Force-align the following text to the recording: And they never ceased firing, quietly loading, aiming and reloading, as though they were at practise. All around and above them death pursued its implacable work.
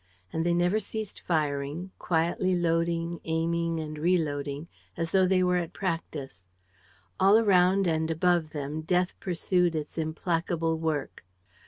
And 0.33 0.43
they 0.43 0.55
never 0.55 0.79
ceased 0.79 1.19
firing, 1.21 1.91
quietly 1.99 2.55
loading, 2.55 3.21
aiming 3.25 3.79
and 3.79 3.99
reloading, 3.99 4.67
as 4.97 5.11
though 5.11 5.27
they 5.27 5.43
were 5.43 5.57
at 5.57 5.73
practise. 5.73 6.47
All 7.19 7.37
around 7.37 7.85
and 7.85 8.09
above 8.09 8.49
them 8.49 8.81
death 8.81 9.13
pursued 9.19 9.75
its 9.75 9.99
implacable 9.99 10.79
work. 10.79 11.23